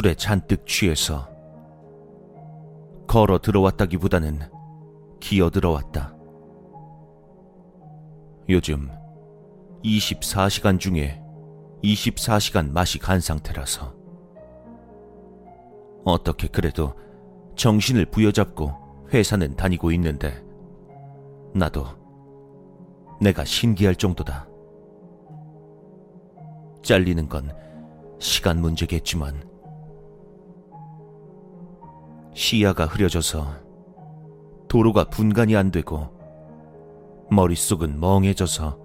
술에 0.00 0.14
잔뜩 0.14 0.66
취해서 0.66 1.28
걸어 3.06 3.38
들어왔다기보다는 3.38 4.40
기어 5.20 5.50
들어왔다. 5.50 6.14
요즘 8.48 8.88
24시간 9.84 10.80
중에 10.80 11.22
24시간 11.84 12.70
맛이 12.70 12.98
간 12.98 13.20
상태라서 13.20 13.94
어떻게 16.06 16.48
그래도 16.48 16.94
정신을 17.56 18.06
부여잡고 18.06 18.72
회사는 19.12 19.54
다니고 19.54 19.92
있는데 19.92 20.42
나도 21.54 21.84
내가 23.20 23.44
신기할 23.44 23.96
정도다. 23.96 24.48
잘리는 26.82 27.28
건 27.28 27.54
시간 28.18 28.62
문제겠지만 28.62 29.50
시야가 32.40 32.86
흐려져서 32.86 33.52
도로가 34.66 35.10
분간이 35.10 35.56
안 35.56 35.70
되고 35.70 36.08
머릿속은 37.30 38.00
멍해져서 38.00 38.78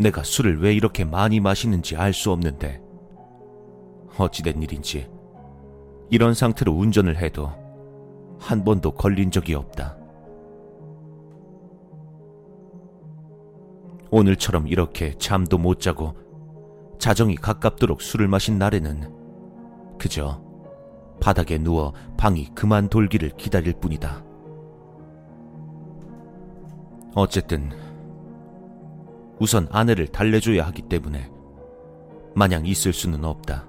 내가 0.00 0.24
술을 0.24 0.60
왜 0.60 0.74
이렇게 0.74 1.04
많이 1.04 1.38
마시는지 1.38 1.96
알 1.96 2.12
수 2.12 2.32
없는데 2.32 2.82
어찌된 4.18 4.60
일인지 4.60 5.08
이런 6.10 6.34
상태로 6.34 6.72
운전을 6.72 7.18
해도 7.18 7.52
한 8.40 8.64
번도 8.64 8.94
걸린 8.94 9.30
적이 9.30 9.54
없다. 9.54 9.96
오늘처럼 14.10 14.66
이렇게 14.66 15.16
잠도 15.18 15.56
못 15.56 15.78
자고 15.78 16.16
자정이 16.98 17.36
가깝도록 17.36 18.02
술을 18.02 18.26
마신 18.26 18.58
날에는 18.58 19.96
그저 19.98 20.51
바닥에 21.22 21.56
누워 21.56 21.92
방이 22.16 22.48
그만 22.52 22.88
돌기를 22.88 23.30
기다릴 23.36 23.74
뿐이다. 23.74 24.24
어쨌든 27.14 27.70
우선 29.38 29.68
아내를 29.70 30.08
달래줘야 30.08 30.66
하기 30.66 30.82
때문에 30.82 31.30
마냥 32.34 32.66
있을 32.66 32.92
수는 32.92 33.24
없다. 33.24 33.68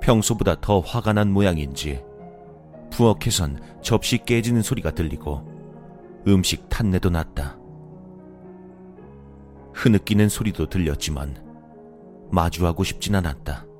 평소보다 0.00 0.60
더 0.60 0.80
화가 0.80 1.12
난 1.12 1.30
모양인지 1.30 2.02
부엌에선 2.90 3.60
접시 3.82 4.18
깨지는 4.18 4.62
소리가 4.62 4.90
들리고 4.90 5.46
음식 6.26 6.68
탄내도 6.70 7.08
났다. 7.08 7.56
흐느끼는 9.74 10.28
소리도 10.28 10.68
들렸지만 10.68 11.36
마주하고 12.32 12.82
싶진 12.82 13.14
않았다. 13.14 13.71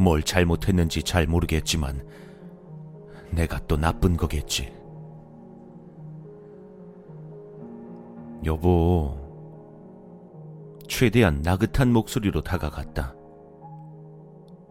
뭘 0.00 0.22
잘못했는지 0.22 1.02
잘 1.02 1.26
모르겠지만 1.26 2.06
내가 3.30 3.60
또 3.66 3.76
나쁜 3.76 4.16
거겠지. 4.16 4.72
여보, 8.44 9.14
최대한 10.88 11.42
나긋한 11.42 11.92
목소리로 11.92 12.40
다가갔다. 12.40 13.14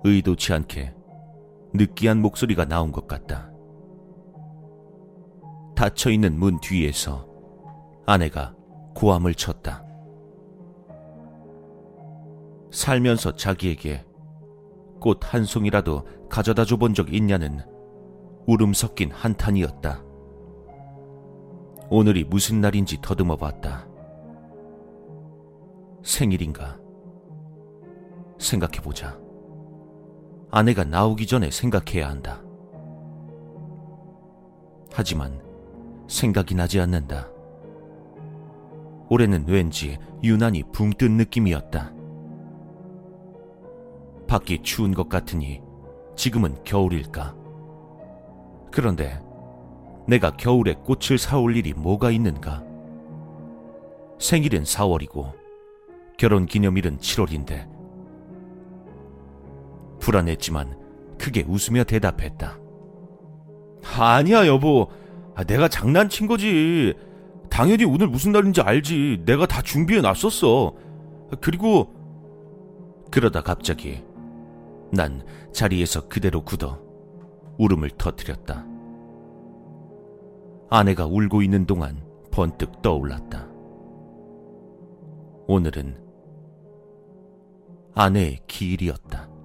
의도치 0.04 0.54
않게 0.54 0.94
느끼한 1.74 2.22
목소리가 2.22 2.66
나온 2.66 2.92
것 2.92 3.08
같다. 3.08 3.52
닫혀 5.76 6.10
있는 6.10 6.38
문 6.38 6.60
뒤에서 6.60 7.28
아내가 8.06 8.56
고함을 8.96 9.36
쳤다. 9.36 9.86
살면서 12.72 13.36
자기에게 13.36 14.09
꽃 15.00 15.20
한 15.24 15.46
송이라도 15.46 16.06
가져다 16.30 16.66
줘 16.66 16.78
본 16.78 16.94
적 16.94 17.14
있냐는 17.14 17.60
울음 18.48 18.74
섞인 18.74 19.12
한탄이었다. 19.12 20.04
오늘이 21.90 22.24
무슨 22.24 22.62
날인지 22.62 23.00
더듬어 23.02 23.36
봤다. 23.36 23.88
생일인가? 26.04 26.80
생각해보자. 28.38 29.20
아내가 30.52 30.84
나오기 30.84 31.28
전에 31.28 31.52
생각해야 31.52 32.10
한다. 32.10 32.42
하지만 34.92 35.40
생각이 36.08 36.56
나지 36.56 36.80
않는다. 36.80 37.30
올해는 39.10 39.46
왠지 39.48 39.98
유난히 40.24 40.64
붕 40.72 40.92
뜬 40.92 41.18
느낌이었다. 41.18 41.94
밖이 44.30 44.62
추운 44.62 44.94
것 44.94 45.10
같으니 45.10 45.60
지금은 46.16 46.64
겨울일까? 46.64 47.36
그런데 48.72 49.20
내가 50.08 50.30
겨울에 50.38 50.76
꽃을 50.76 51.18
사올 51.18 51.58
일이 51.58 51.74
뭐가 51.74 52.12
있는가? 52.12 52.64
생일은 54.20 54.64
4월이고 54.64 55.34
결혼 56.18 56.46
기념일은 56.46 57.00
7월인데 57.00 57.68
불안했지만 60.00 60.78
크게 61.18 61.46
웃으며 61.48 61.84
대답했다. 61.84 62.60
아니야 63.98 64.46
여보 64.46 64.90
아, 65.34 65.44
내가 65.44 65.68
장난친 65.68 66.28
거지 66.28 66.94
당연히 67.50 67.84
오늘 67.84 68.08
무슨 68.08 68.32
날인지 68.32 68.62
알지 68.62 69.24
내가 69.26 69.48
다 69.48 69.64
준비해 69.64 70.02
놨었어 70.02 70.76
그리고 71.42 71.96
그러다 73.10 73.42
갑자기 73.42 74.04
난 74.92 75.24
자리에서 75.54 76.08
그대로 76.08 76.44
굳어 76.44 76.80
울음을 77.58 77.90
터뜨렸다. 77.92 78.66
아내가 80.70 81.06
울고 81.06 81.42
있는 81.42 81.66
동안 81.66 82.04
번뜩 82.32 82.82
떠올랐다. 82.82 83.48
오늘은 85.48 85.98
아내의 87.96 88.40
기일이었다. 88.48 89.39